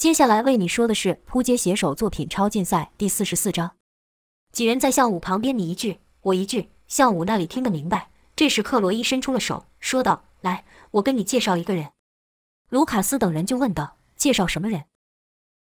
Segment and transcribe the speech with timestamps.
[0.00, 3.72] 接下来为你说的是扑街写手作品超竞赛第四十四章。
[4.50, 8.08] 几人在项武旁边，你一句我一句，项武那里听得明白。
[8.34, 11.90] 这时克罗伊伸出了手，说道：“来，我跟你介绍一个人。”
[12.70, 14.84] 卢卡斯等人就问道：“介绍什么人？”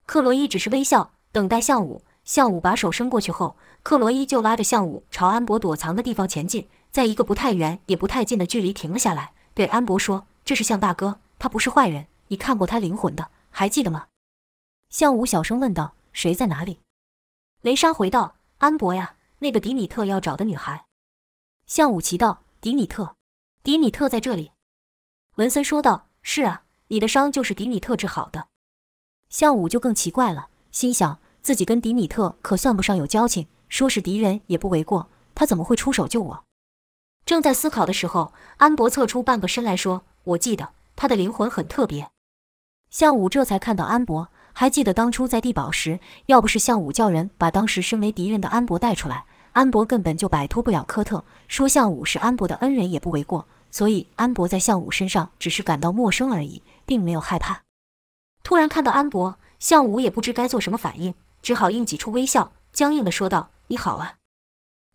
[0.06, 2.04] 克罗伊只是微笑，等待项武。
[2.24, 14.06] 项武把手伸过去后，克罗伊就拉着项武朝安博躲藏的地方前进，在一个不太远也不太近的距离停了下来，对安博说：“这是项大哥，他不是坏人，你看过他灵魂的，还记得吗？”
[14.90, 16.80] 项武小声问道：“谁在哪里？”
[17.62, 20.86] 雷莎回道：“安博呀，那个迪米特要找的女孩。”
[21.68, 23.16] 项武奇道：“迪米特，
[23.64, 24.52] 迪米特在这里。”
[25.36, 28.48] 文森说道：“是啊，你的伤就是迪米特治好的。”
[29.30, 36.44] 项武就更奇怪了，心想自己跟迪米特可算不上有交情，说是敌人也不为过，他怎么会出手救我？
[37.26, 42.10] 正在思考的时候，安博侧出半个身来说：“我记得他的灵魂很特别。”
[42.90, 44.30] 项武这才看到安博。
[44.60, 51.24] 还记得当初在地堡时，要不是项武叫人把当时身为敌人的安博带出来，安博根本就摆脱不了科特。
[51.48, 57.62] 说项武是安博的恩人也不为过，所以安博在项武身上只是感到陌生而已，并没有害怕。
[58.42, 64.16] 突然看到安博，项武也不知该做什么反应，只好硬挤出微笑，僵硬的说道：“你好啊。”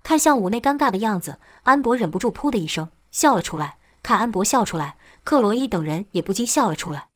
[0.02, 3.76] 看向武那尴尬的样子，安博忍不住噗的一声笑了出来。
[4.02, 7.10] 看安博笑出来，克罗伊等人也不禁笑了出来。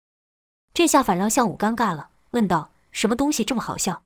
[0.72, 2.10] 这下反让项武尴尬了。
[2.30, 4.02] 问道：“什么东西这么好笑？”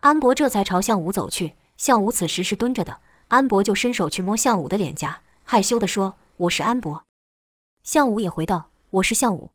[0.00, 1.54] 安博这才朝向武走去。
[1.78, 7.04] 向武此时是蹲着的，安博就伸手去摸向武的脸颊，害羞地说：“我是安博。”
[7.82, 9.50] 向武也回道：“我是向武。”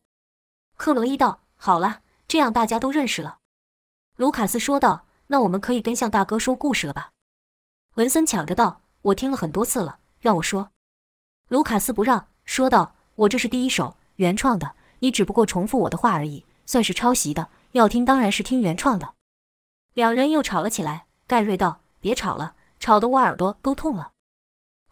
[0.75, 3.37] 克罗伊道：“好了，这样大家都认识了。”
[4.17, 7.11] 卢卡斯说道：“那我们可以跟向大哥说故事了吧？”
[7.95, 10.71] 文森抢着道：“我听了很多次了，让我说。”
[11.47, 19.13] 卢卡斯不让，说道：“我这是第一首原创的，你只不过重复我的话而已，算是抄袭的。”要听当然是听原创的。
[19.93, 21.05] 两人又吵了起来。
[21.27, 24.11] 盖瑞道：“别吵了，吵得我耳朵都痛了。”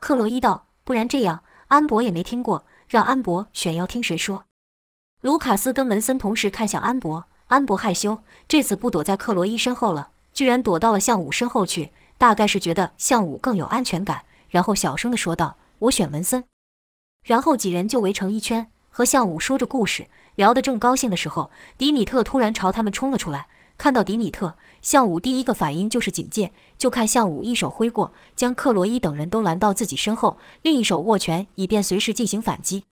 [0.01, 4.43] 克洛伊道：“不然这样，安博也没听过，让安博选要听谁说。”
[5.21, 16.43] 卢卡斯跟文森同时看向安博，安博害羞，这次不躲在克罗伊身后了，居然躲到了向武身后去，大概是觉得向武更有安全感，然后小声的说道：“我选文森。”
[17.23, 20.09] 然后几人就围成一圈，和向武说着故事。
[20.35, 23.47] 聊得正高兴的时候，迪米特突然朝他们冲了出来。
[23.77, 26.53] 看到迪米特，向武第一个反应就是警戒。
[26.77, 32.85] 就看向武一手挥过，将克罗伊等人都拦到自己身后，另一手握拳，以便随时进行反击。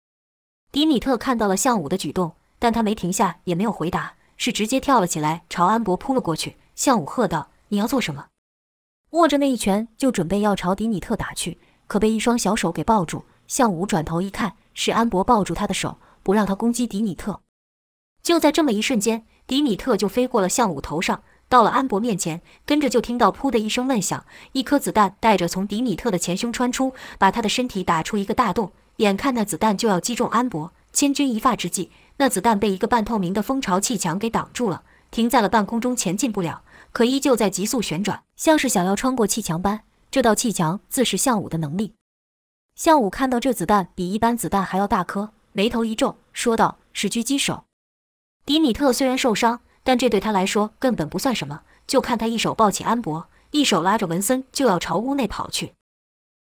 [0.72, 6.58] 迪米特看到了向武的举动，但他没停下，也没有回答，是直接跳了起来，朝安博扑了过去。
[6.76, 8.28] 向武喝道：“你要做什么？”
[9.12, 13.24] 握着那一拳，就准备要朝迪米特打去，可被一双小手给抱住。
[13.48, 15.98] 向武转头一看，是安博抱住他的手。
[16.24, 17.42] 不让他攻击迪米特，
[18.24, 28.72] 就在这么一瞬间，迪米特就飞过了向武头上，到了安博面前，跟着就听到“噗”的一声闷响，一颗子弹带着从迪米特的前胸穿出，把他的身体打出一个大洞。
[28.98, 36.62] 眼看那子弹就要击中安博，千钧一发之际，那子弹被一个半透明的蜂巢气墙给挡住了，停在了半空中，前进不了，
[36.92, 39.82] 可依旧在急速旋转，像是想要穿过气墙般。
[40.10, 41.96] 这道气墙自是向武的能力。
[42.76, 45.32] 向武看到这子弹比一般子弹还要大颗。
[45.54, 47.66] 眉头一皱，说道：“是狙击手。”
[48.46, 51.64] 迪米特虽然受伤，但这对他来说根本不算什么。
[51.86, 55.74] 就看他一手抱起安博，一手拉着文森，就要朝屋内跑去。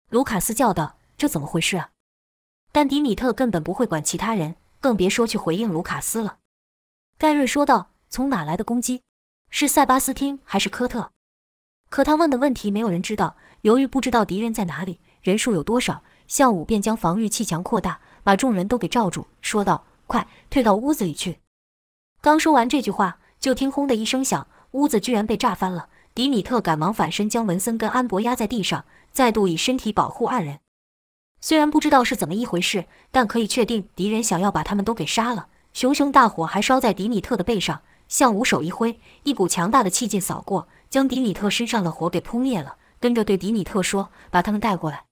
[0.09, 1.92] 卢卡斯叫道：“这怎么回事啊？”
[2.72, 6.38] 但迪米特根本不会管其他人，更别说去回应卢卡斯了。
[7.18, 9.02] 盖瑞说道：“从哪来的攻击？
[9.50, 11.12] 是塞巴斯汀还是科特？”
[11.90, 13.36] 可他问的问题没有人知道。
[13.62, 18.00] 由于不知道敌人在哪里，人数有多少，项武便将防御气墙扩大。
[18.30, 21.40] 把众人都给罩住，说道：“快退到屋子里去！”
[22.22, 25.90] 刚说完这句话，就听“轰”的一声响，屋子居然被炸翻了。
[26.14, 30.60] 迪米特赶忙反身将文森跟安博压在地上，再度以身体保护二人。
[31.42, 35.48] 虽然不知道是怎么一回事，但可以确定敌人想要把他们都给杀了。
[35.74, 42.75] 熊熊大火还烧在迪米特的背上，向武手一挥，一股强大的气劲扫过，将迪米特身上的火给扑灭了。
[43.00, 45.06] 跟着对迪米特说：“把他们带过来。”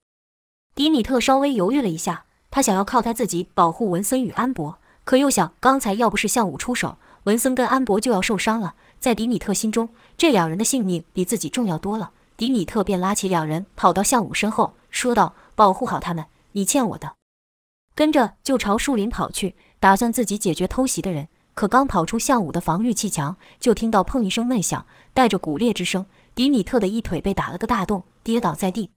[0.76, 2.26] 迪米特稍微犹豫了一下。
[2.58, 8.74] 他想要靠他自己保护文森与安博，可又想刚才要不是向武出手，文森跟安博就要受伤了。
[9.00, 12.14] 在迪米特心中，这两人的性命比自己重要多了。
[12.36, 17.14] 迪米特便拉起两人跑到向武身后，说道：“保护好他们，你欠我的。”
[17.94, 21.28] 跟着就朝树林跑去，打算自己解决偷袭的人。
[21.54, 26.08] 可刚跑出向武的防御气墙，就听到砰一声闷响，带着骨裂之声。
[26.34, 28.90] 迪米特的一腿被打了个大洞，跌倒在地。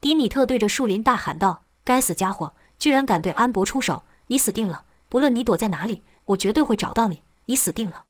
[0.00, 4.04] 迪米特对着树林大喊道：“该死家伙！”居然敢对安博出手！
[4.28, 4.84] 你死定了！
[5.08, 7.22] 不论你躲在哪里，我绝对会找到你！
[7.46, 8.04] 你死定了！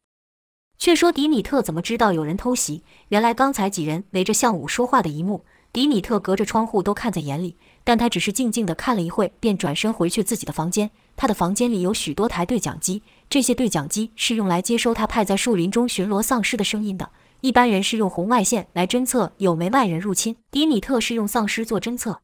[0.78, 2.82] 却说迪米特怎么知道有人偷袭？
[3.08, 10.90] 原来刚才几人围着向武说话的一幕，迪米特隔着窗户都看在眼里，但他只是静静地看了一会，便转身回去自己的房间。
[11.16, 17.10] 他的房间里有许多台对讲机，这些对讲机是用来接收他派在树林中巡逻丧尸的声音的。
[17.40, 22.20] 一般人是用红外线来侦测有没外人入侵，迪米特是用丧尸做侦测。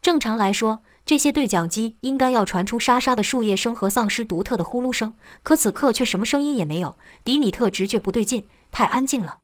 [0.00, 6.96] 正常来说，这些对讲机应该要传出沙沙的树叶声和丧尸独特的呼噜声，可此刻却什么声音也没有。
[7.24, 9.38] 迪米特直觉不对劲，太安静了。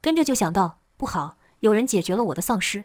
[0.00, 2.84] 跟着就想到不好，有人解决了我的丧尸，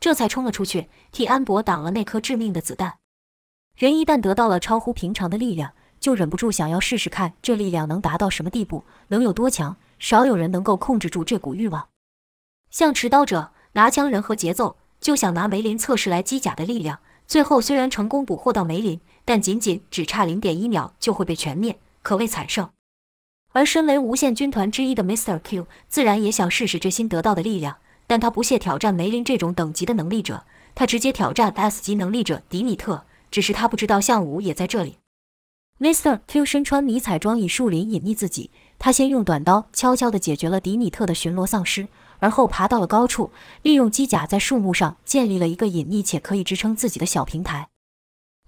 [0.00, 2.98] 这才冲了出去，替安博挡了那颗致命的子弹。
[3.76, 9.76] 人一旦得到了超乎平常的力量，就忍不住想要试试看这力量能达到什么地步，能有多强。
[9.98, 11.88] 少有人能够控制住这股欲望，
[12.70, 17.00] 像持刀者、拿枪人和节奏，就想拿梅林测试来机甲的力量。
[17.26, 22.70] 最后虽然成功捕获到梅林，但仅仅只差零点一秒就会被全灭，可谓惨胜。
[23.52, 25.38] 而身为无限军团之一的 Mr.
[25.40, 27.76] Q，自然也想试试这新得到的力量，
[28.06, 30.44] 但他不屑挑战梅林这种等级的能力者，
[30.74, 33.04] 他直接挑战 S 级能力者迪米特。
[33.30, 34.98] 只是他不知道项武也在这里。
[35.80, 36.20] Mr.
[36.26, 38.50] Q 身穿迷彩装，以树林隐匿自己。
[38.78, 41.88] 他先用短刀悄悄地解决了迪米特的巡逻丧尸，
[42.22, 43.32] 而后爬到了高处，
[43.62, 47.68] 利用机甲在树木上建立了一个隐匿且可以支撑自己的小平台。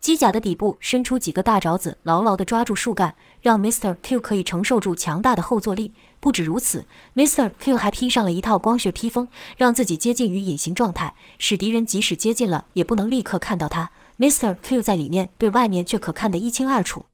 [0.01, 3.97] 机甲的底部伸出几个大爪子，牢牢地抓住树干，让 Mr.
[4.01, 5.93] Q 可以承受住强大的后坐力。
[6.21, 6.87] 不止如此
[7.17, 7.51] ，Mr.
[7.59, 9.27] Q 还披上了一套光学披风，
[9.57, 13.91] 让自己接近于隐形状态，使敌人即使接近了，也不能立刻看到他。
[14.19, 14.57] Mr.
[14.63, 17.07] Q 在里面，对外面却可看得一清二楚。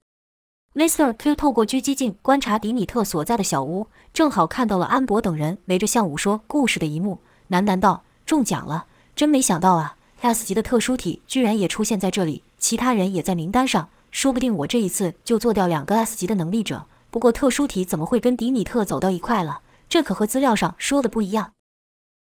[0.72, 1.12] Mr.
[1.14, 7.18] Q 透过狙击镜观察迪米特所在的小屋，正好看到了安博等人围着向武说故事的一幕，
[7.50, 8.86] 喃喃道：“中奖了，
[9.16, 16.86] 真没想到啊！S 级的特殊体居然也出现在这里，其他人也在名单上，说不定我这一次就做掉两个 S 级的能力者。
[17.10, 19.62] 不过特殊体怎么会跟迪米特走到一块了？
[19.88, 21.50] 这可和资料上说的不一样。”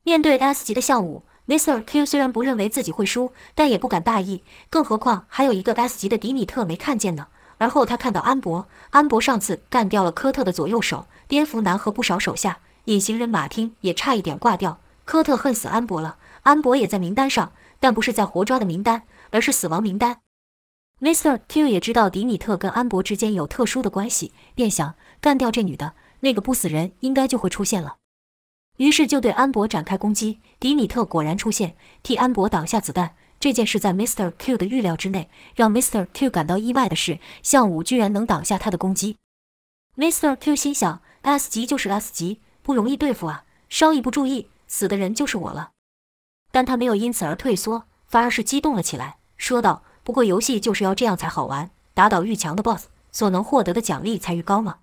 [0.03, 1.81] 面对 S 级的向武，Mr.
[1.85, 7.27] Q 虽然不认为自己会输，但也不敢大意，更何况还有一个 S 级的迪米特没看见呢。
[7.57, 14.79] 而后他看到安博，安博上次干掉了科特的左右手蝙蝠男和不少手下，隐形人马丁也差一点挂掉。
[15.05, 20.19] 科特恨死安博了，安博也在名单上，但不是在活抓的名单，而是死亡名单。
[21.01, 21.41] Mr.
[21.49, 27.97] Q 也知道迪米特跟安博之间有特殊的关系，便想干掉这女的，那个不死人应该就会出现了。
[28.77, 30.39] 于是就对安博展开攻击。
[30.59, 33.15] 迪米特果然出现，替安博挡下子弹。
[33.43, 34.31] 这件事在 Mr.
[34.37, 36.07] Q 的预料之内，让 Mr.
[36.13, 39.17] Q 感到意外的是，向武居然能挡下他的攻击。
[39.97, 40.37] Mr.
[40.37, 43.43] Q 心想：S 级就是 S 级，不容易对付啊！
[43.67, 45.71] 稍一不注意，死的人就是我了。
[46.53, 54.77] 但他没有因此而退缩，反而是激动了起来，说道：“不过游戏就是要这样才好玩，打倒愈强的 BOSS，所能获得的奖励才愈高嘛。”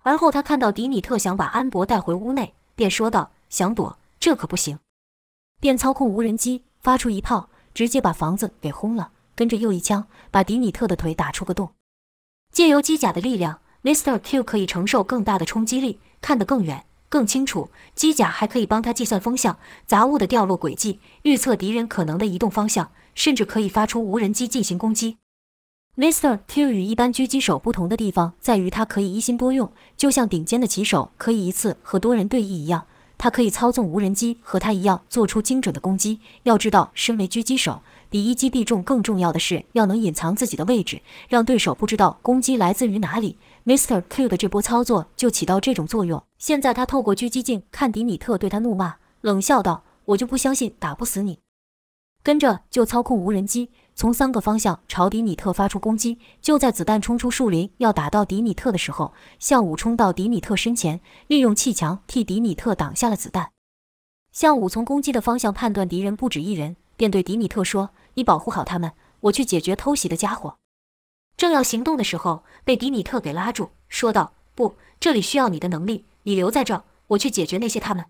[0.00, 4.78] 而后他看到迪米特想把安博带回屋内，便说道：“想躲，这可不行。”
[5.60, 7.50] 便操控无人机发出一炮。
[7.74, 11.72] 直接把房子给轰了，跟着又一枪把迪米特的腿打出个洞。
[12.52, 14.18] 借由机甲的力量，Mr.
[14.20, 17.68] Q 可以承受更大的冲击力，看得更远、更清楚。
[17.96, 25.18] 机甲还可以帮他计算风向、杂物的掉落轨迹，预测敌人可能的移动方向，甚至可以发出无人机进行攻击。
[25.96, 26.40] Mr.
[26.48, 32.86] Q 与一般狙击手不同的地方在于，他可以一心多用，就像顶尖的棋手可以一次和多人对弈一样。
[33.24, 36.20] 他可以操纵无人机，和他一样做出精准的攻击。
[36.42, 41.00] 要知道，身为狙击手，比一击必中更重要的是要能隐藏自己的位置，
[41.30, 43.38] 让对手不知道攻击来自于哪里。
[43.64, 44.02] Mr.
[44.10, 46.22] Q 的这波操作就起到这种作用。
[46.36, 51.38] 现在他透过狙击镜看迪米特，对他怒骂，冷笑道：“我就不相信打不死你。”
[52.22, 53.70] 跟着就操控无人机。
[53.94, 56.18] 从三个方向朝迪米特发出攻击。
[56.42, 63.50] 就在子弹冲出树林要打到迪米特的时候，向武冲到迪米特身前，利用气墙替迪米特挡下了子弹。
[64.32, 70.56] 向武从攻击的方向判断敌人不止一人，便对迪米特说：“你保护好他们，我去解决偷袭的家伙。”
[71.38, 78.06] 正要行动的时候，被迪米特给拉住，说道：“不，这里需要你的能力，你留在这，我去解决那些他们。”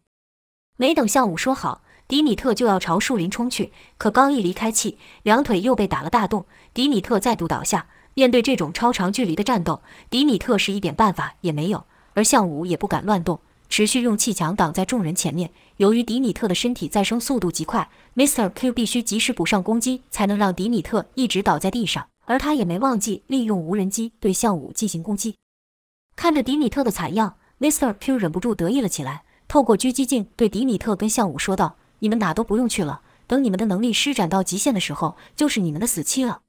[0.76, 1.82] 没等向武说好。
[2.06, 6.44] 迪米特就要朝树林冲去，可刚一离开气，两腿又被打了大洞。
[6.74, 7.86] 迪米特再度倒下。
[8.16, 15.50] 面对这种超长距离的战斗，迪米特是一点办法也没有，而向武也不敢乱动，持续用气墙挡在众人前面。
[15.78, 18.50] 由于迪米特的身体再生速度极快，Mr.
[18.50, 22.06] Q 必须及时补上攻击，才能让迪米特一直倒在地上。
[22.26, 25.34] 而他也没忘记利用无人机对向武进行攻击。
[26.14, 27.94] 看着迪米特的惨样，Mr.
[27.98, 31.76] Q 忍不住得意了起来，透过狙击镜对迪米特跟向武说道。
[32.04, 36.42] 你们哪都不用去了，等你们的能力施展到极限的时候，就是你们的死期了。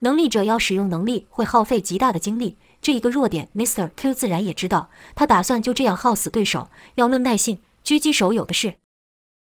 [0.00, 3.90] 能力者要使用能力会耗费极大的精力，这一个弱点，Mr.
[3.96, 4.90] Q 自然也知道。
[5.14, 6.68] 他打算就这样耗死对手。
[6.96, 8.74] 要论耐性，狙击手有的是。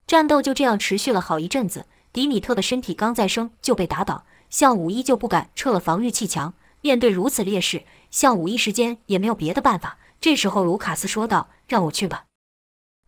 [0.05, 1.87] 战斗就这样持续了好一阵子。
[2.11, 6.53] 迪米特的身体刚再生就被打倒，向武依旧不敢撤了防御气墙。
[6.81, 9.97] 面对如此劣势，向武一时间也没有别的办法。
[10.21, 12.25] 这时候，卢卡斯说道：“让我去吧。”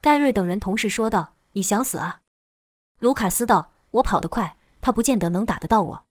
[0.02, 2.22] 盖瑞等人同时说道：“你想死啊？”
[3.00, 6.06] 卢卡斯道：“我跑得快，他不见得能打得到我。”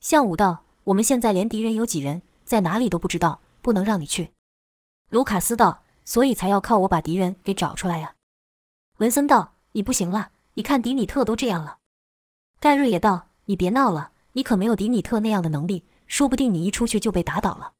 [0.00, 4.32] 向武道：“我们现在连敌人有几人，在哪里都不知道，不能让你去。”
[5.10, 8.14] 卢卡斯道：“所以才要靠我把敌人给找出来呀。”
[8.98, 11.78] 文森道：“你不行了，你看迪米特都这样了。”
[12.58, 17.74] 盖瑞也道：“你别闹了，你可没有迪米特那样的能力，说不定你一出去就被打倒了。”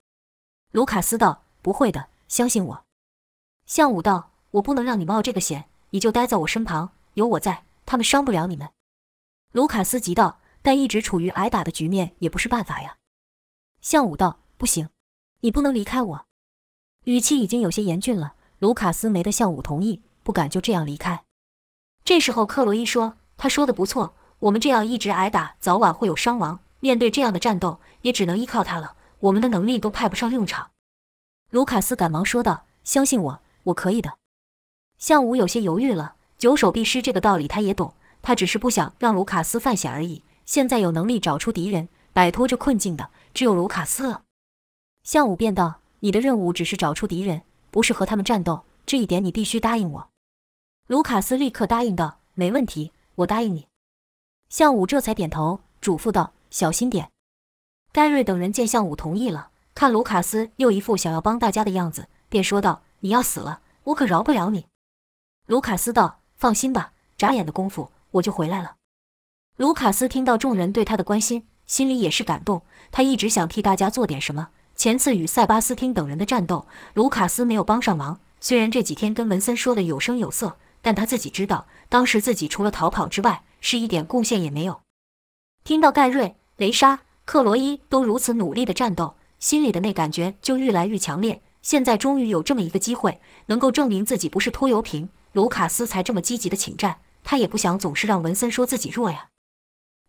[0.73, 2.85] 卢卡斯道：“不会的，相信我。”
[3.65, 8.71] 向武道：“我不能让你冒这个险，你就待在我身旁，有我在，他们伤不了你们。”
[9.53, 10.39] 卢卡斯急道。
[10.63, 12.99] 但一直处于挨打的局面也不是办法呀。
[13.81, 14.91] 向武道：“不行，
[15.41, 16.27] 你不能离开我。”
[17.05, 18.35] 语气已经有些严峻了。
[18.59, 21.25] 卢卡斯没得向武同意，不敢就这样离开。
[22.05, 26.61] 这时候，克罗伊说：“他说的不错，我们这样一直挨打，早晚会有伤亡。
[26.81, 28.97] 面对这样的战斗，也只能依靠他了。
[29.21, 30.73] 我们的能力都派不上用场。”
[31.49, 34.19] 卢卡斯赶忙说道：“相信我，我可以的。”
[35.00, 36.14] 向武有些犹豫了。
[36.38, 37.92] 九手必失这个道理他也懂，
[38.23, 40.23] 他只是不想让卢卡斯犯险而已。
[40.47, 44.23] 现在有能力找出敌人，摆脱这困境的只有卢卡斯了。
[45.02, 48.64] 向武便道：“你的任务只是找出敌人，不是和他们战斗。
[48.87, 50.09] 这一点你必须答应我。”
[50.88, 53.66] 卢卡斯立刻答应道：“没问题，我答应你。”
[54.49, 57.11] 向武这才点头，嘱咐道：“小心点。”
[57.92, 64.66] 盖瑞等人见向武同意了，看卢卡斯又一副想要帮大家的样子，便说道：“你要死了，我可饶不了你。”
[65.50, 68.76] 卢卡斯道：“放心吧，眨眼的功夫我就回来了。”
[69.59, 72.62] 卢卡斯听到众人对他的关心，心里也是感动。
[72.92, 74.50] 他一直想替大家做点什么。
[74.76, 78.21] 前次与塞巴斯汀等人的战斗，卢卡斯没有帮上忙。
[78.40, 84.83] 虽然这几天跟文森说的有声有色，但他自己知道，当时自己除了逃跑之外，是一点贡献也没有。
[85.64, 91.42] 听到盖瑞、雷莎、克罗伊都如此努力的战斗，心里的那感觉就愈来愈强烈。
[91.61, 97.01] 现在终于有这么一个机会，能够证明自己不是拖油瓶，卢卡斯才这么积极的请战。
[97.23, 99.29] 他也不想总是让文森说自己弱呀。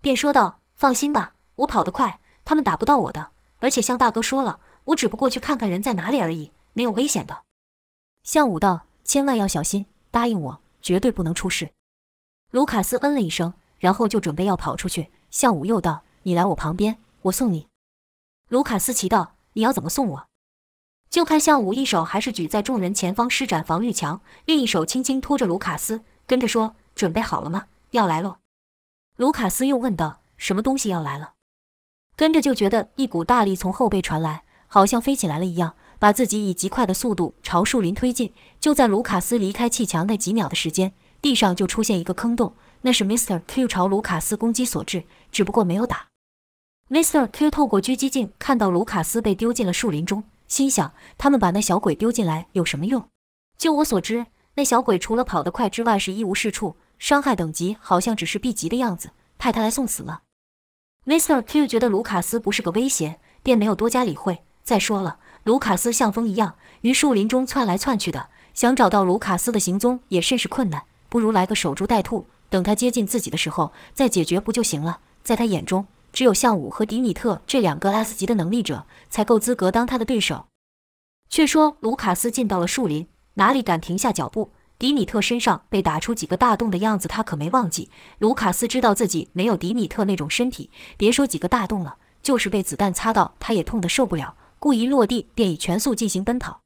[0.01, 3.31] 便说道：“放心吧，我跑得快，他们打不到我的。
[3.59, 7.43] 而且向大哥说了，我只不过去看看人在哪里而已，没有危险的。”
[8.23, 11.71] 向武道：“千万要小心，答应我，绝对不能出事。”
[12.49, 15.11] 卢卡斯嗯了一声，然后就准备要跑出去。
[15.29, 17.67] 向武又道：“你来我旁边，我送你。”
[18.47, 20.27] 卢卡斯奇道：“你要怎么送我？”
[21.11, 27.65] 就看向武一手还是举在众人前方施展防御墙，另一手轻轻托着卢卡斯，跟着说：“准备好了吗？
[27.91, 28.37] 要来喽。”
[29.17, 31.33] 卢卡斯又问道：“什么东西要来了？”
[32.15, 38.33] 跟着就觉得一股大力从后背传来，好像飞起来了一样，把自己以极快的速度朝树林推进。
[38.61, 43.41] 就在卢卡斯离开气墙那几秒的时间，地上就出现一个坑洞，那是 Mr.
[43.45, 46.07] Q 朝卢卡斯攻击所致，只不过没有打。
[46.89, 47.27] Mr.
[47.27, 53.07] Q 透过狙击镜看到卢卡斯被丢进了树林中，心想：他们把那小鬼丢进来有什么用？
[53.57, 56.75] 就我所知，那小鬼除了跑得快之外是一无是处。
[56.99, 60.23] 伤害等级好像只是 B 级的样子，派他来送死了。
[61.05, 61.41] Mr.
[61.41, 64.43] Q 觉得卢卡斯不是个威胁，便没有多加理会。
[64.61, 70.83] 再说了，卢卡斯像风一样于树林中窜来窜去的，想找到卢卡斯的行踪也甚是困难。
[71.07, 74.99] 不如来个守株待兔，等他接近自己的时候再解决不就行了？
[75.23, 80.47] 在他眼中，只有向武和迪米特这两个 S 级的能力者才够资格当他的对手。
[81.29, 84.51] 却说卢卡斯进到了树林，哪里敢停下脚步？
[84.77, 87.89] 迪米特身上被打出几个大洞的样子，他可没忘记。
[88.17, 94.35] 卢卡斯知道自己没有迪米特那种身体，别说几个大洞了，就是被子弹擦到，他也痛得受不了。
[94.57, 96.61] 故一落地，便以全速进行奔跑。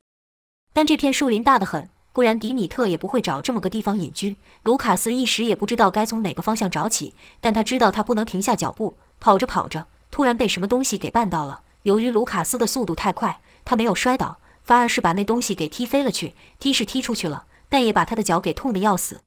[0.73, 4.37] 但这片树林大得很，不然迪米特也不会找这么个地方隐居。
[4.63, 8.95] 卢卡斯一时也不知道该从哪个方向找起，但他知道他不能停下脚步。
[9.19, 11.63] 跑着跑着，突然被什么东西给绊到了。
[11.81, 16.33] 由于卢卡斯的速度太快，他没有摔倒，反而是把那东西给踢飞了去。
[16.57, 17.47] 踢是踢出去了。
[17.67, 19.19] 但也把他的脚给痛得要死，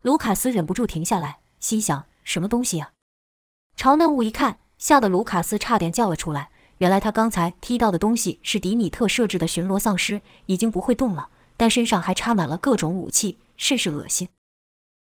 [0.00, 2.92] 卢卡斯忍不住停下来，心想：什么东西啊？
[3.76, 6.48] 朝那物一看，吓得卢卡斯差点叫了出来。
[6.78, 14.28] 原来他刚才踢到的东西是迪米特设置的巡逻丧尸，已经不会动了，但身上还插满了各种武器，甚是恶心。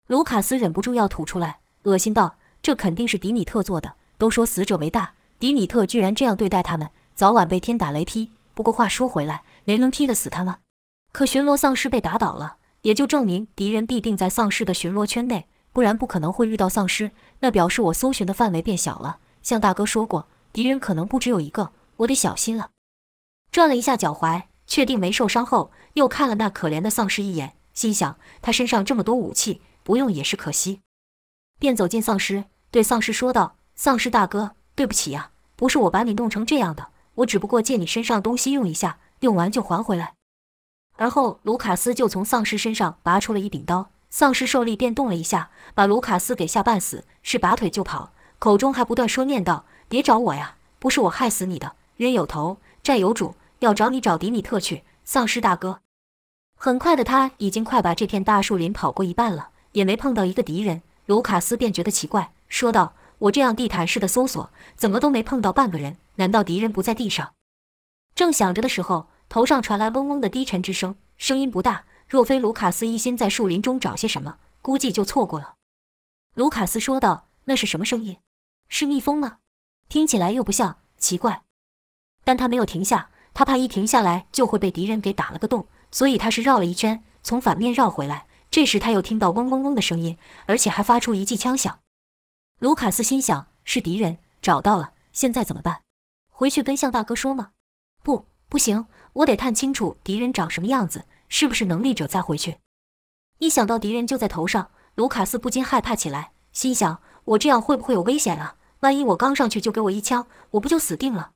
[0.06, 3.94] 卢卡斯忍不住要吐出来，恶心道：“这肯定是迪米特做的。
[4.18, 8.30] 都说死者为大，迪米特居然这样对待他们，早晚被天打雷劈。
[8.54, 10.58] 不过话说回来，雷能劈得死他吗？”
[11.12, 17.12] 可巡逻丧尸被打倒了，也就证明敌人必定在丧尸的巡逻圈内，不然不可能会遇到丧尸。
[17.40, 19.18] 那表示我搜寻的范围变小了。
[19.42, 22.70] 向大哥说过，敌人可能不只有一个，我得小心了。
[23.50, 30.80] 转了一下脚踝，确定没受伤后，又看了那可怜的丧尸一眼，心想他身上这么多武器，不用也是可惜，
[31.58, 40.14] 便走进丧尸，对丧尸说道：“丧尸大哥，对不起呀，不是我把你弄成这样的，我只不过借你身上东西用一下，用完就还回来。”
[40.96, 55.80] 而后，卢卡斯就从丧尸身上拔出了一柄刀，丧尸受力便动了一下，把卢卡斯给吓半死，是拔腿就跑，口中还不断说念道：“别找我呀，不是我害死你的，冤有头，债有主，要找你找迪米特去，丧尸大哥。”
[56.56, 60.82] 很快的，他已经快把这片大树林跑过一半了，也没碰到一个敌人。
[61.06, 65.96] 卢卡斯便觉得奇怪，说道：“我这样地毯式的搜索，怎么都没碰到半个人？
[66.16, 67.34] 难道敌人不在地上？”
[68.14, 69.08] 正想着的时候。
[69.26, 71.86] 头上传来嗡嗡的低沉之声，声音不大。
[72.06, 75.54] 若非卢卡斯一心在树林中找些什么，估计就错过了。
[76.34, 78.18] 卢卡斯说道：“那是什么声音？
[78.68, 79.38] 是蜜蜂吗？
[79.88, 81.42] 听起来又不像，奇怪。”
[82.22, 88.26] 但他没有停下，他怕一停下来就会被敌人给打了个洞，所以他是绕了一圈，从反面绕回来。
[88.50, 91.80] 这时他又听到嗡嗡嗡的声音，而且还发出一记枪响。
[92.60, 95.82] 卢卡斯心想：是敌人找到了，现在怎么办？
[96.30, 97.50] 回去跟向大哥说吗？
[98.02, 98.26] 不。
[98.48, 102.58] 不行，我得探清楚敌人长什么样子，是不是能力者再回去。
[103.38, 108.54] 一想到敌人就在头上，卢卡斯不禁害怕起来，心想：我这样会不会有危险啊？
[108.80, 111.32] 万一我刚上去就给我一枪，我不就死定了？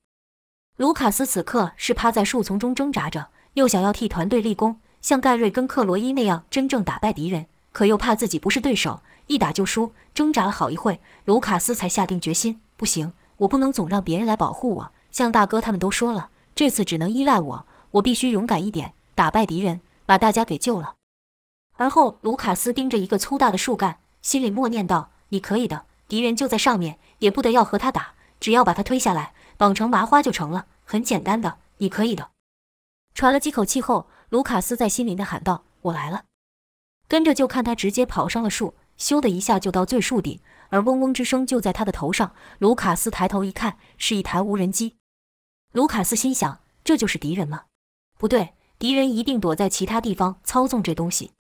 [0.78, 9.92] 卢卡斯此刻是趴在树丛中挣扎着，又想要替团队立功，像盖瑞跟克罗伊那样真正打败敌人，可又怕自己不是对手，一打就输。
[10.14, 14.92] 挣扎了好一会，卢卡斯才下定决心：不行，我不能总让别人来保护我。
[15.10, 16.30] 向大哥他们都说了。
[16.54, 20.94] 这次只能依赖我，我必须勇敢一点，打败敌人，把大家给救了。
[21.76, 32.30] 而后，卢卡斯盯着一个粗大的树干，心里默念道：“你可以的，敌人就在上面，也不得要和他打，只要把他推下来，绑成麻花就成了，很简单的，你可以的。”
[33.12, 36.24] 喘了几口气后，卢卡斯在心里的喊道：“我来了。”
[37.06, 42.34] 跟着就看他直接跑上了树，咻的一下就到最树顶，而嗡嗡之声就在他的头上。
[42.58, 44.96] 卢卡斯抬头一看，是一台无人机。
[45.72, 47.64] 卢卡斯心想：“这就是敌人吗？
[48.18, 51.32] 不对，敌人一定躲在其他地方操纵这东西。”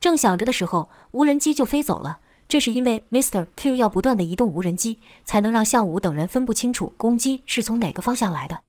[0.00, 2.20] 正想着的时候，无人机就飞走了。
[2.48, 3.46] 这是因为 Mr.
[3.56, 8.62] Q 要不断的移动无人机，才能让向武等人分不清楚攻击是从哪个方向来的。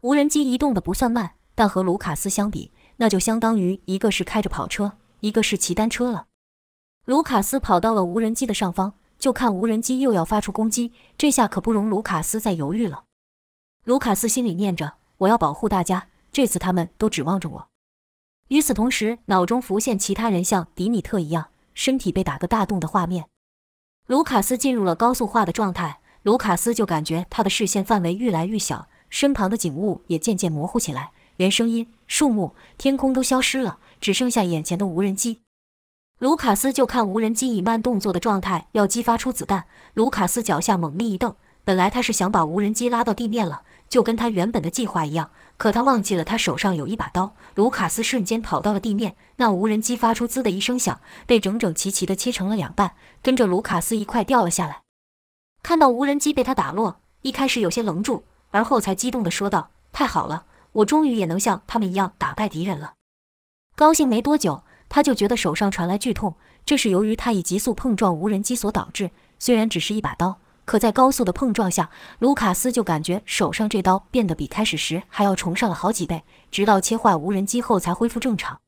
[0.00, 6.26] 无人机移动的不算慢，但和卢卡斯相比，那就相当于一个是开着跑车，一个是骑单车了。
[7.04, 13.04] 卢卡斯跑到了无人机的上方，就看无人机又要发出攻击，这下可不容卢卡斯再犹豫了。
[13.84, 17.68] 卢卡斯心里念着：“我要保护大家，这次他们都指望着我。”
[18.48, 23.26] 与此同时，脑中浮现其他人像迪米特一样身体被打个大洞的画面。
[24.06, 35.40] 卢卡斯进入了高速化的状态，卢卡斯就感觉他的视线范围愈来愈小，身旁的景物也渐渐模糊起来，连声音、树木、天空都消失了，只剩下眼前的无人机。
[36.18, 41.34] 卢卡斯就看无人机以慢动作的状态要激发出子弹，卢卡斯脚下猛力一蹬，
[41.64, 43.62] 本来他是想把无人机拉到地面了。
[43.88, 47.34] 就跟他原本的计划一样，可他忘记了他手上有一把刀。
[47.54, 54.82] 卢卡斯瞬间跑到了地面，那无人机发出“滋”的一声响，被整整齐齐的切成了两半，跟着卢卡斯一块掉了下来。
[55.62, 62.94] 看到无人机被他打落，一开始有些愣住，而后才激动地说道：“太好了，我终于也能像他们一样打败敌人了。”
[63.76, 66.34] 高兴没多久，他就觉得手上传来剧痛，
[66.66, 69.10] 这是由于他以急速碰撞无人机所导致。
[69.38, 70.38] 虽然只是一把刀。
[70.64, 78.60] 可在高速的碰撞下，卢卡斯就感觉手上这刀变得比开始时还要重上了好几倍，直到切换无人机后才恢复正常。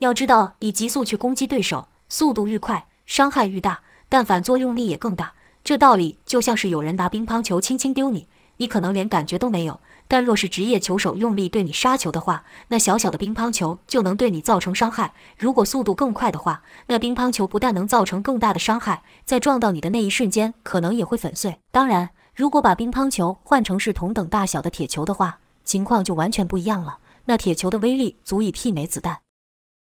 [0.00, 5.34] 要知道，以急速去攻击对手，速度愈快，伤害愈大，但反作用力也更大。
[5.62, 9.80] 这道理就像是有人拿乒乓球轻轻丢你，你可能连感觉都没有。
[10.12, 15.14] 但若是职业球手用力对你杀球的话，那小小的乒乓球就能对你造成伤害。
[15.38, 21.56] 如果速度更快的话，那乒乓球不但能造成更大的伤害，在撞到你的那一瞬间，可能也会粉碎。
[21.70, 26.98] 当然，如果把乒乓球换成是同等大小的铁球的话，情况就完全不一样了。
[27.24, 29.20] 那铁球的威力足以媲美子弹。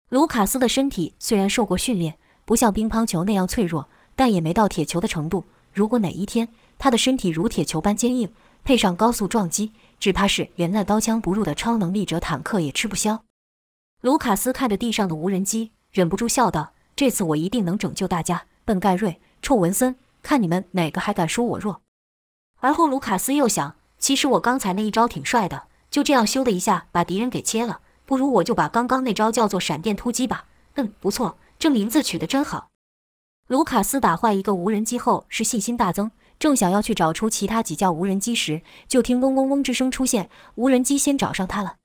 [0.09, 5.47] 卢卡斯的身体虽然受过训练，不像乒乓球那样脆弱，但也没到铁球的程度。
[5.73, 8.33] 如果哪一天他的身体如铁球般坚硬，
[8.65, 13.25] 配上高速撞击，只怕是连那刀枪不入的超能力者坦克也吃不消。
[14.01, 21.83] 卢卡斯看着地上的无人机，忍不住笑道：“这次我一定能拯救大家。”笨盖瑞、臭文森，看你们哪个还敢说我弱？
[22.61, 27.81] 而后，卢卡斯又想：其实我刚才那一招挺帅的，就这样咻的一下把敌人给切了。
[28.07, 30.45] 不如我就把刚刚那招叫做闪电突击吧。
[30.75, 32.69] 嗯，不错，这名字取得真好。
[33.49, 36.13] 卢卡斯打坏一个无人机后，是信心大增。
[36.43, 41.77] 正想要去找出其他几架无人机时，就听嗡嗡嗡之声出现，无人机先找上他了。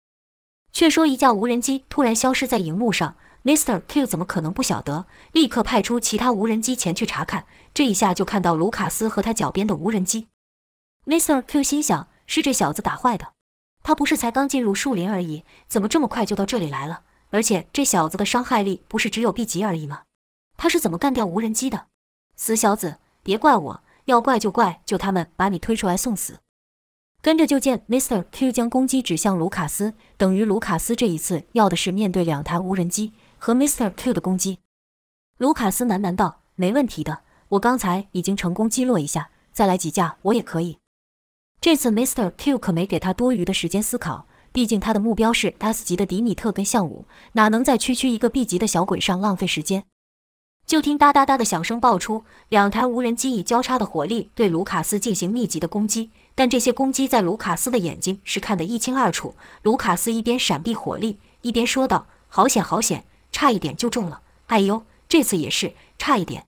[0.72, 3.84] 却说一架无人机突然消失在荧幕上，Mr.
[3.88, 5.06] Q 怎么可能不晓得？
[5.32, 7.46] 立刻派出其他无人机前去查看。
[7.76, 10.28] 这一下就看到卢卡斯和他脚边的无人机。
[11.06, 11.44] Mr.
[11.44, 13.34] Q 心想：是这小子打坏的。
[13.84, 17.02] 他不是才刚进入树林而已，怎么这么快就到这里来了？
[17.30, 20.02] 而且这小子的伤害力不是只有 B 级而已吗？
[20.58, 21.86] 他是怎么干掉无人机的？
[22.36, 23.84] 死小子，别怪我！
[24.08, 26.40] 要怪就怪就他们把你推出来送死。
[27.22, 28.26] 跟着就见 Mr.
[28.32, 33.92] Q 将攻击指向卢卡斯，等于卢卡斯这一次要的是面对两台无人机和 Mr.
[33.96, 34.60] Q 的攻击。
[35.38, 40.78] 卢卡斯喃喃道：“没问题的，我刚才已经成功击落一下，再来几架我也可以。”
[41.60, 42.32] 这次 Mr.
[42.38, 49.84] Q 可没给他多余的时间思考，毕竟他的目标是 S 级的迪米特跟向武，哪能在区区一个 B 级的小鬼上浪费时间？
[50.68, 56.12] 就听哒哒哒的响声爆出，两台无人机以交叉的火力对卢卡斯进行密集的攻击。
[56.36, 59.34] 但这些攻击在卢卡斯的眼睛是看得一清二楚。
[59.62, 64.20] 卢卡斯一边闪避火力，一边说道：“好险，好险，差一点就中了！
[64.48, 66.44] 哎呦，这次也是差一点。”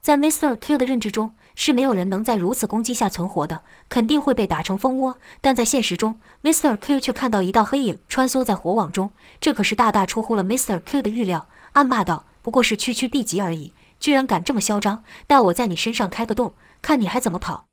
[0.00, 0.54] 在 Mr.
[0.54, 5.18] Q 的认知中，是没有人能在如此攻击下存活的，肯定会被打成蜂窝。
[5.40, 6.76] 但在现实中，Mr.
[6.76, 10.78] Q 却看到一道黑影穿梭在火网中，这可是大大出乎了 Mr.
[10.78, 12.26] Q 的预料，暗骂道。
[12.42, 15.04] 不过是区区 B 级而已，居然敢这么嚣张！
[15.26, 17.66] 待我在你身上开个洞，看你还怎么跑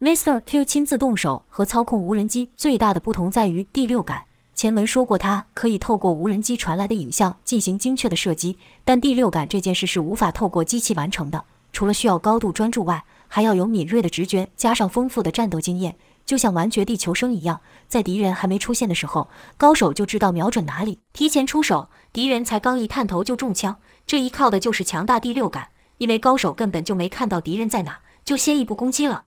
[0.00, 0.42] ！Mr.
[0.44, 4.24] Q 亲自动手和操控无人机最大的不同在于第六感。
[4.54, 11.44] 前文说过，他可以透过无人机传来的影像进行精确的射击，但第六感这件事是无法透过机器完成的。
[11.72, 15.96] 除了需要高度专注外，还要有敏锐的直觉，加上丰富的战斗经验。
[16.26, 21.88] 就像玩绝地求生一样，在敌人还没出现的时候，高手就知道瞄准哪里，提前出手。
[22.12, 25.68] 敌人才刚一探头就中枪，这一靠的就是强大第六感。
[25.98, 29.24] 因为高手根本就没看到敌人在哪，就先一步攻击了。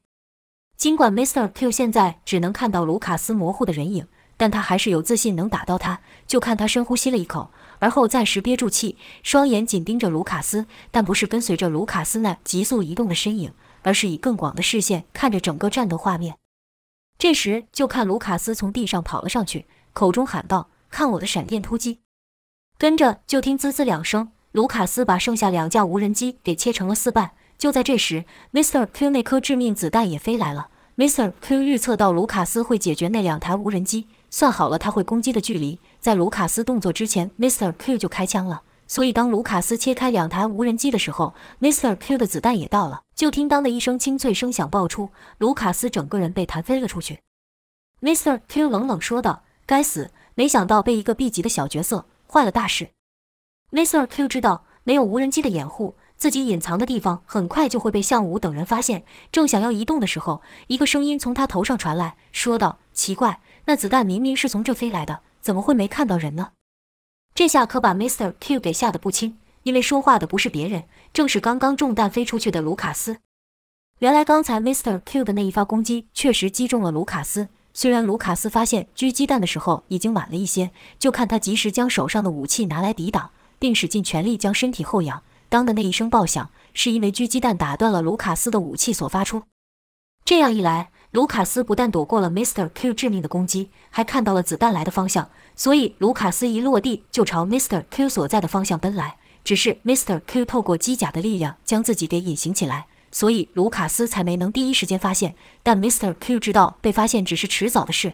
[0.76, 1.48] 尽管 Mr.
[1.48, 6.02] Q 现在只能看到卢卡斯模糊的人影，但他还是有自信能打到他。
[6.28, 16.36] 就看他深呼吸了一口，而后暂时憋住气，双眼紧盯着卢卡斯，但不是跟随着卢卡斯那急速移动的身影，而是以更广的视线看着整个战斗画面。
[17.18, 22.00] 这时，就看卢卡斯从地上跑了上去，口中喊道：“看我的闪电突击！”
[22.78, 27.32] 跟着就听滋滋两声，卢卡斯把剩下两架无人机给切成了四半。
[27.58, 28.86] 就在这时，Mr.
[28.94, 30.70] Q 那颗致命子弹也飞来了。
[30.96, 31.34] Mr.
[31.42, 37.72] Q 预测到卢卡斯会解决那两台无人机，算好了他会攻击的距离，在卢卡斯动作之前，Mr.
[37.72, 38.62] Q 就开枪了。
[38.88, 41.96] 所以，当卢卡斯切开两台无人机的时候，Mr.
[41.96, 43.02] Q 的子弹也到了。
[43.16, 47.20] 就听当的一声清脆声响爆出，卢卡斯整个人被弹飞了出去。
[48.02, 48.42] Mr.
[48.48, 52.90] Q 冷冷说道：“该死，没想到被一个 B 级的小角色坏了大事。
[53.72, 54.06] ”Mr.
[54.06, 59.04] Q 知道，没有无人机的掩护，自己隐藏的地方很快就会被向武等人发现。
[59.32, 66.52] 正想要移动的时候，一个声音从他头上传来，说道：“奇怪，那子弹明明是从这飞来的，怎么会没看到人呢？”
[67.38, 68.34] 这下可把 Mr.
[68.40, 73.18] Q 给吓得不轻，因为说话的不是别人，正是刚刚中弹飞出去的卢卡斯。
[74.00, 75.00] 原来刚才 Mr.
[75.06, 85.22] Q 的那一发攻击确实击中了卢卡斯，虽然卢卡斯发现狙击弹的时候已经晚了一些，就看他及时将手上的武器拿来抵挡，并使尽全力将身体后仰。
[85.48, 89.44] 当的那一声爆响，是因为狙击弹打断了卢卡斯的武器所发出。
[90.26, 92.70] 这样一来，卢卡斯不但躲过了 Mr.
[92.76, 95.32] Q 致命的攻击，还看到了子弹来的方向。
[95.56, 97.86] 所以，卢卡斯一落地就朝 Mr.
[97.90, 99.18] Q 所在的方向奔来。
[99.44, 100.22] 只是 Mr.
[100.28, 105.34] Q 透过机甲的力量将自己给隐形起来，所以卢卡斯才没能第一时间发现。
[105.64, 106.14] 但 Mr.
[106.20, 108.14] Q 知道被发现只是迟早的事。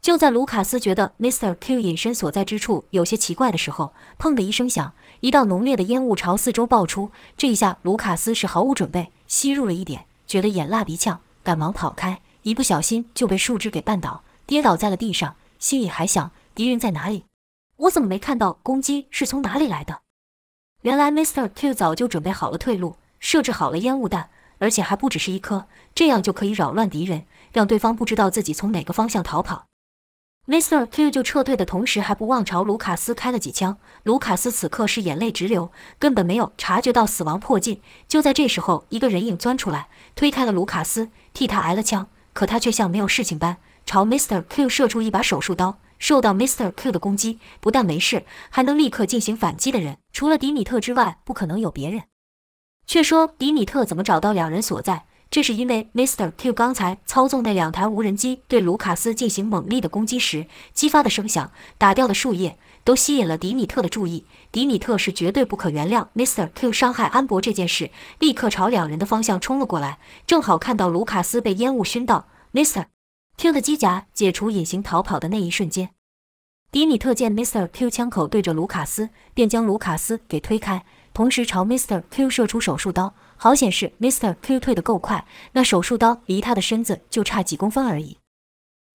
[0.00, 1.56] 就在卢卡斯觉得 Mr.
[1.58, 7.10] Q 隐身所在之处有些奇怪的时候，砰的一声响，一道浓烈的烟雾朝四周爆出。
[7.36, 11.18] 这一下，卢卡斯是毫无准备，吸入了一点，觉得眼辣鼻呛。
[11.42, 15.36] 赶忙跑开，一不小心就被树枝给绊倒，跌倒在了地上。
[15.58, 17.24] 心里还想：敌人在哪里？
[17.76, 20.00] 我怎么没看到攻击是从哪里来的？
[20.82, 21.48] 原来 Mr.
[21.54, 29.66] Q 早就准备好了退路，设置好了烟雾弹，而且还不只是一颗，这样就可以扰乱敌人，让对方不知道自己从哪个方向逃跑。
[30.48, 30.86] Mr.
[30.86, 33.78] Q 就撤退的同时，还不忘朝卢卡斯开了几枪。
[34.02, 37.80] 卢卡斯此刻是眼泪直流，根本没有察觉到死亡迫近。
[38.08, 41.10] 就在这时候，一个人影钻出来，推开了卢卡斯。
[41.32, 44.42] 替他挨了枪，可他却像没有事情般朝 Mr.
[44.48, 45.78] Q 射出一把手术刀。
[46.00, 46.72] 受到 Mr.
[46.72, 52.02] Q 的攻击，不但没事，还能立刻进行反击的人，除了迪米特之外，不可能有别人。
[52.84, 55.04] 却说迪米特怎么找到两人所在？
[55.32, 56.30] 这是因为 Mr.
[56.36, 64.26] Q 刚才操纵那两台无人机对卢卡斯进行猛烈的攻击时，激发的声响，打掉的树叶，都吸引了迪米特的注意。
[64.50, 66.50] 迪米特是绝对不可原谅 Mr.
[66.54, 72.28] Q 伤害安博这件事，立刻朝两人的方向冲了过来，正好看到卢卡斯被烟雾熏到。
[72.52, 72.84] Mr.
[73.38, 75.88] Q 的机甲解除隐形逃跑的那一瞬间，
[76.70, 77.66] 迪米特见 Mr.
[77.68, 80.84] Q 枪口对着卢卡斯，便将卢卡斯给推开。
[81.14, 82.02] 同时朝 Mr.
[82.10, 84.36] Q 射出手术刀，好显示 Mr.
[84.40, 88.18] Q 退得够快，那手术刀离他的身子就差几公分而已。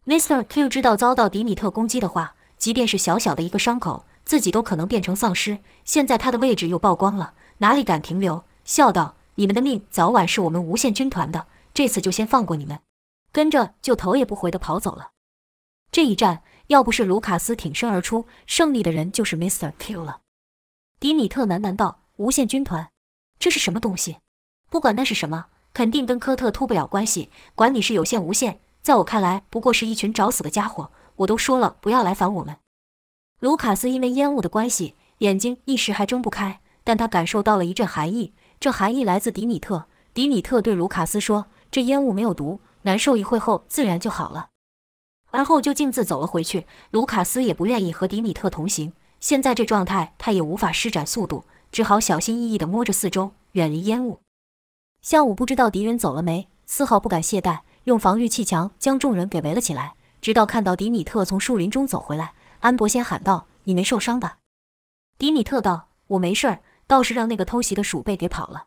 [0.05, 0.41] Mr.
[0.45, 5.59] Q 知道遭到迪米特攻击的话，即便是小小的一个伤口，自己都可能变成丧尸。
[5.83, 8.45] 现在他的位置又曝光了，哪里敢停留？
[8.63, 12.79] 笑道：“你们的命早晚是我们无限军团的，这次就先放过你们。”
[13.33, 15.09] 跟着就头也不回地跑走了。
[15.91, 19.73] 这一战要不是卢卡斯挺身而出，胜利的人就是 Mr.
[19.77, 20.21] Q 了。
[21.01, 22.03] 迪米特喃喃道。
[22.15, 22.89] 无限军团，
[23.37, 24.19] 这是什么东西？
[24.69, 27.29] 不管那是什么，肯定跟科特脱不了关系。
[27.55, 30.91] 管你是有限无限，在我看来，不过是一群找死的家伙。
[31.17, 32.57] 我都说了，不要来烦我们。
[33.39, 39.85] 卢卡斯因为烟雾的关系，眼睛一时还睁不开，但他感受到了一阵寒意，这寒意来自迪米特。
[40.13, 44.49] 迪米特对卢卡斯说：“这烟雾没有毒，难受一会后自然就好了。”
[45.31, 46.65] 而后就径自走了回去。
[46.91, 51.45] 卢卡斯也不愿意和迪米特同行，现在这状态，他也无法施展速度。
[51.71, 54.19] 只好小心翼翼地摸着四周，远离烟雾。
[55.01, 59.95] 向武不知道敌人走了没，丝毫不敢懈怠，用防御气墙将众人给围了起来。
[60.19, 64.39] 直到看到迪米特从树林中走回来，安博先喊道：“你没受伤吧？”
[65.17, 68.65] 迪米特道：“我没事儿，倒是让那个偷袭的鼠辈给跑了。”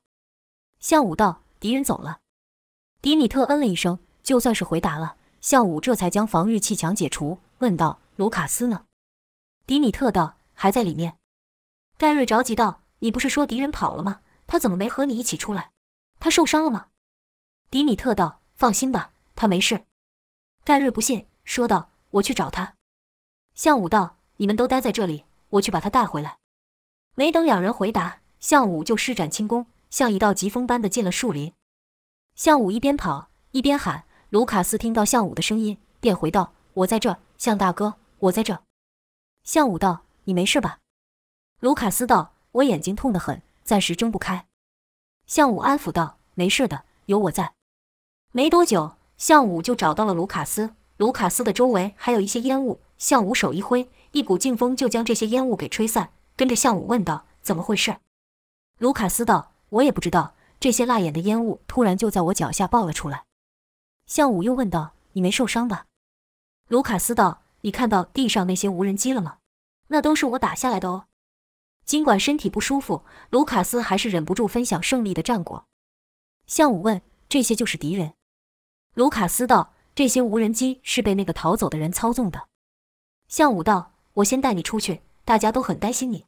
[0.81, 2.21] 向武道：“敌人走了。”
[3.03, 5.17] 迪米特嗯了一声，就算是回答了。
[5.41, 8.85] 向武这才将防御气墙解除，问道：“卢卡斯呢？”
[9.67, 11.17] 迪米特道：“还在里面。”
[11.99, 12.81] 盖瑞着急道。
[13.03, 14.21] 你不是说敌人跑了吗？
[14.47, 15.71] 他怎么没和你一起出来？
[16.21, 16.87] 他受伤了吗？
[17.71, 19.87] 迪米特道：“放心吧，他没事。”
[20.63, 22.77] 盖瑞不信，说道：“我去找他。”
[23.57, 26.39] 向武道：“你们都待在这里，我去把他带回来。”
[27.17, 31.53] 没等两人回答，向武就施展轻功，像一道疾风般的进了树林。
[32.37, 38.63] 向武一边跑一边喊：“卢卡斯！”听到向武的声音，便回道：“我在这，向大哥，我在这。”
[39.43, 40.79] 向武道：“你没事吧？”
[41.61, 42.35] 卢卡斯道。
[42.53, 44.49] 我眼睛痛得很，暂时睁不开。
[45.31, 47.53] 向武安抚道：“没事的，有我在。”
[48.35, 50.75] 没多久，向武就找到了卢卡斯。
[50.97, 56.11] 卢卡斯的周围还有一些烟雾，向武手一挥，一股劲风就将这些烟雾给吹散。
[56.35, 57.99] 跟着向武问道：“怎么回事？”
[58.79, 63.27] 卢卡斯道：“我也不知道，这些辣眼的烟雾突然就在我脚下爆了出来。”
[64.07, 65.87] 向武又问道：“你没受伤吧？”
[66.67, 69.37] 卢卡斯道：“你看到地上那些无人机了吗？
[69.87, 71.05] 那都是我打下来的哦。”
[71.91, 75.67] 尽管身体不舒服，卢卡斯还是忍不住分享胜利的战果。
[76.47, 78.15] 向武问：“这些就是敌人？”
[78.95, 82.47] 卢卡斯道：“这些无人机是被那个逃走的人操纵的。”
[83.27, 86.27] 向武道：“我先带你出去，大家都很担心你。”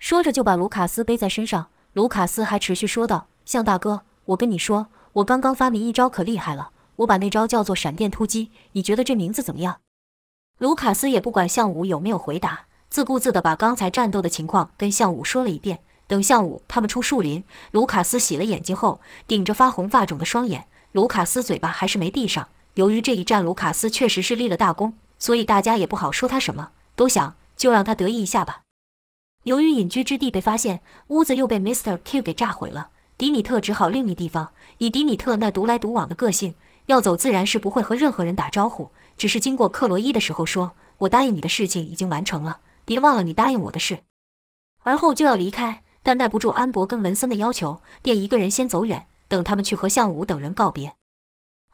[0.00, 1.70] 说着就把卢卡斯背在身上。
[1.92, 9.80] 卢卡斯还持续说道：“向大哥，我跟你说，我刚刚发明一招可厉害了，我把那招叫做闪电突击，你觉得这名字怎么样？”
[10.58, 12.66] 卢卡斯也不管向武有没有回答。
[12.92, 15.78] 自顾自地把刚才战斗的情况跟向武说了一遍。
[16.06, 22.48] 等向武他们出树林，卢卡斯洗了眼睛后，顶着发红发肿的双眼，卢卡斯嘴巴还是没闭上。
[22.74, 28.60] 由于这一战卢卡斯确实是立了大功，所以大家也不好说他什么，都想就让他得意一下吧。
[29.44, 31.98] 由于隐居之地被发现，屋子又被 Mr.
[32.04, 34.50] Q 给炸毁了，迪米特只好另觅地方。
[34.76, 44.04] 以迪米特那独来独往的个性，要走自然是不会和任何人打招呼，只是经过克罗伊的时候说：“我答应你的事情已经完成了。”别忘了你答应我的事，
[44.82, 50.96] 而后就要离开，但耐不住安博跟文森的要求，便一个人先走远，等他们去和向武等人告别。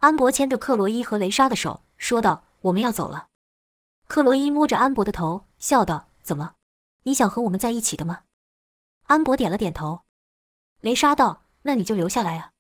[0.01, 3.29] 安博牵着克罗伊和雷莎的手，说道：“我们要走了。”
[4.07, 6.55] 克罗伊摸着安博的头，笑道：“怎么？
[7.03, 8.21] 你想和我们在一起的吗？”
[9.09, 10.03] 安博点了点头。
[10.81, 12.53] 雷莎道：“那你就留下来啊。”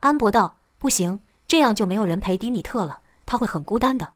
[0.00, 4.14] 安博道：“不行，这样就没有人陪迪米特了，他会很孤单的。”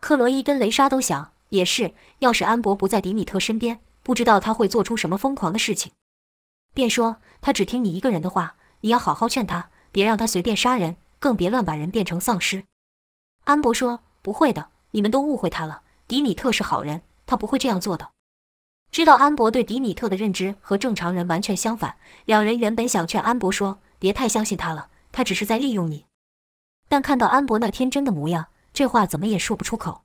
[0.00, 1.32] 克罗伊跟雷莎都想。
[1.50, 5.92] 也是，要是安博不在迪米特身边，不知道他会做出什么疯狂的事情。
[6.72, 12.64] 便说他只听你一个人的话，你要好好劝他，别让他随便杀人，更别乱把人变成丧尸。
[13.44, 15.82] 安博说：“不会的，你们都误会他了。
[16.06, 18.10] 迪米特是好人，他不会这样做的。”
[18.92, 26.06] 知道安博对迪米特的认知和正常人完全相反，两人原本想劝安博说：“别太相信他了，他只是在利用你。”
[26.88, 30.02] 但看到安博那天真的模样，这话怎么也说不出口。